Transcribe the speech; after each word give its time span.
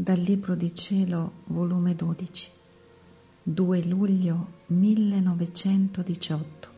Dal 0.00 0.20
Libro 0.20 0.54
di 0.54 0.72
Cielo, 0.76 1.42
volume 1.46 1.96
12, 1.96 2.52
2 3.42 3.82
luglio 3.82 4.52
1918. 4.66 6.68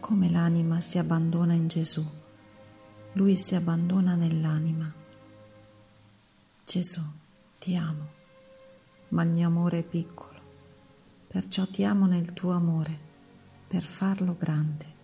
Come 0.00 0.28
l'anima 0.28 0.80
si 0.80 0.98
abbandona 0.98 1.52
in 1.52 1.68
Gesù, 1.68 2.04
lui 3.12 3.36
si 3.36 3.54
abbandona 3.54 4.16
nell'anima. 4.16 4.92
Gesù, 6.64 7.02
ti 7.60 7.76
amo, 7.76 8.08
ma 9.10 9.22
il 9.22 9.28
mio 9.28 9.46
amore 9.46 9.78
è 9.78 9.84
piccolo, 9.84 10.40
perciò 11.28 11.64
ti 11.68 11.84
amo 11.84 12.06
nel 12.06 12.32
tuo 12.32 12.54
amore, 12.54 12.98
per 13.68 13.84
farlo 13.84 14.34
grande. 14.36 14.94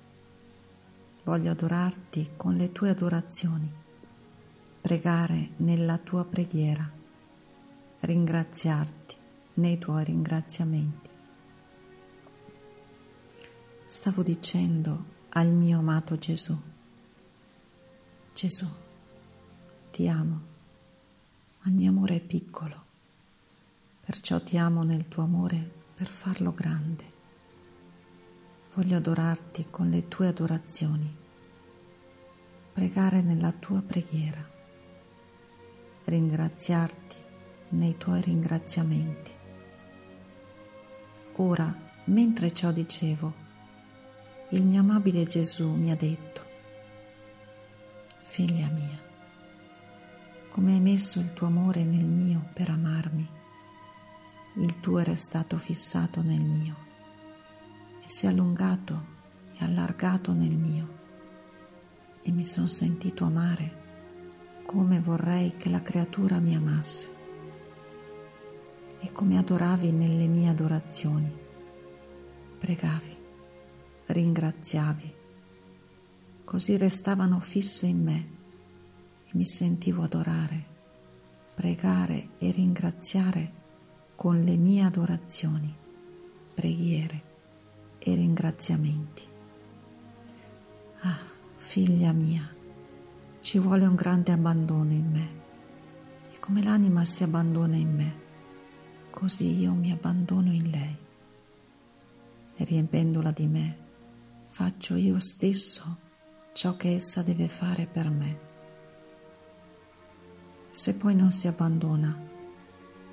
Voglio 1.23 1.53
adorarti 1.53 2.31
con 2.37 2.57
le 2.57 2.73
tue 2.73 2.91
adorazioni 2.91 3.79
pregare 4.83 5.51
nella 5.59 5.97
tua 5.97 6.25
preghiera, 6.25 6.91
ringraziarti 8.01 9.17
nei 9.55 9.79
tuoi 9.79 10.03
ringraziamenti. 10.03 11.09
Stavo 13.87 14.25
dicendo 14.25 15.05
al 15.31 15.53
mio 15.53 15.79
amato 15.79 16.19
Gesù, 16.19 16.61
Gesù, 18.35 18.67
ti 19.93 20.09
amo, 20.09 20.41
ma 21.61 21.71
il 21.71 21.75
mio 21.75 21.91
amore 21.91 22.17
è 22.17 22.21
piccolo, 22.21 22.85
perciò 24.05 24.43
ti 24.43 24.59
amo 24.59 24.83
nel 24.83 25.07
tuo 25.07 25.23
amore 25.23 25.71
per 25.95 26.09
farlo 26.09 26.53
grande. 26.53 27.05
Voglio 28.75 28.97
adorarti 28.97 29.69
con 29.71 29.91
le 29.91 30.09
tue 30.09 30.27
adorazioni, 30.27 31.17
pregare 32.73 33.23
nella 33.23 33.53
tua 33.53 33.81
preghiera 33.81 34.52
ringraziarti 36.05 37.17
nei 37.71 37.97
tuoi 37.97 38.21
ringraziamenti. 38.21 39.31
Ora, 41.37 41.75
mentre 42.05 42.53
ciò 42.53 42.73
dicevo, 42.73 43.41
il 44.51 44.65
mio 44.65 44.81
amabile 44.81 45.25
Gesù 45.25 45.73
mi 45.75 45.91
ha 45.91 45.97
detto, 45.97 46.41
Figlia 48.25 48.69
mia, 48.69 49.01
come 50.49 50.73
hai 50.73 50.81
messo 50.81 51.21
il 51.21 51.33
tuo 51.33 51.47
amore 51.47 51.85
nel 51.85 52.05
mio 52.05 52.49
per 52.53 52.71
amarmi, 52.71 53.29
il 54.57 54.81
tuo 54.81 54.99
è 54.99 55.05
restato 55.05 55.57
fissato 55.57 56.21
nel 56.21 56.43
mio 56.43 56.77
e 58.03 58.09
si 58.09 58.27
è 58.27 58.29
allungato 58.29 59.11
e 59.55 59.65
allargato 59.65 60.33
nel 60.33 60.57
mio 60.57 61.01
e 62.23 62.31
mi 62.31 62.45
sono 62.45 62.67
sentito 62.67 63.25
amare 63.25 63.82
come 64.73 65.01
vorrei 65.01 65.55
che 65.59 65.69
la 65.69 65.83
creatura 65.83 66.41
mi 66.41 66.57
amasse 66.57 67.07
e 69.01 69.13
come 69.13 69.37
adoravi 69.37 69.93
nelle 69.93 70.27
mie 70.27 70.49
adorazioni. 70.49 71.31
Pregavi, 72.59 73.17
ringraziavi, 74.07 75.15
così 76.45 76.79
restavano 76.79 77.39
fisse 77.41 77.85
in 77.85 78.03
me 78.03 78.29
e 79.27 79.31
mi 79.33 79.45
sentivo 79.45 80.05
adorare, 80.05 80.65
pregare 81.55 82.31
e 82.39 82.51
ringraziare 82.51 83.53
con 84.17 84.43
le 84.43 84.57
mie 84.57 84.85
adorazioni, 84.85 85.77
preghiere 86.55 87.23
e 87.99 88.15
ringraziamenti. 88.15 89.23
Ah, 91.01 91.19
figlia 91.57 92.13
mia, 92.13 92.61
ci 93.43 93.59
vuole 93.59 93.85
un 93.87 93.97
grande 93.97 94.31
abbandono 94.31 94.93
in 94.93 95.11
me. 95.11 95.41
E 96.33 96.39
come 96.39 96.63
l'anima 96.63 97.05
si 97.05 97.25
abbandona 97.25 97.75
in 97.75 97.93
me, 97.93 98.21
così 99.11 99.59
io 99.59 99.75
mi 99.75 99.91
abbandono 99.91 100.53
in 100.53 100.71
lei. 100.71 100.97
E 102.55 102.65
riempendola 102.65 103.33
di 103.33 103.49
me, 103.49 103.79
faccio 104.49 104.95
io 104.95 105.19
stesso 105.19 105.99
ciò 106.53 106.77
che 106.77 106.95
essa 106.95 107.23
deve 107.23 107.49
fare 107.49 107.87
per 107.87 108.11
me. 108.11 108.39
Se 110.71 110.95
poi 110.95 111.17
non 111.17 111.33
si 111.33 111.49
abbandona, 111.49 112.17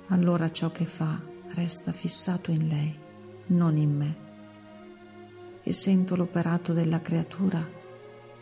allora 0.06 0.48
ciò 0.52 0.70
che 0.70 0.86
fa 0.86 1.20
resta 1.54 1.90
fissato 1.90 2.52
in 2.52 2.68
lei, 2.68 2.96
non 3.46 3.76
in 3.76 3.96
me. 3.96 4.18
E 5.60 5.72
sento 5.72 6.14
l'operato 6.14 6.72
della 6.72 7.00
creatura 7.00 7.78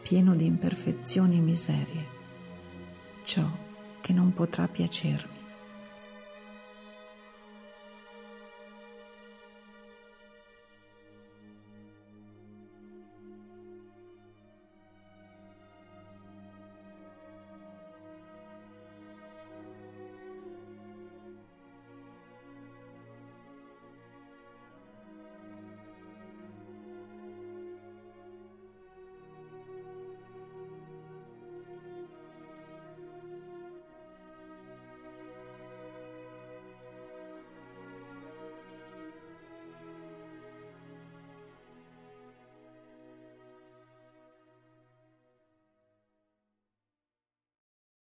pieno 0.08 0.34
di 0.34 0.46
imperfezioni 0.46 1.36
e 1.36 1.41
miserie, 1.41 2.06
ciò 3.24 3.46
che 4.00 4.14
non 4.14 4.32
potrà 4.32 4.66
piacermi. 4.66 5.38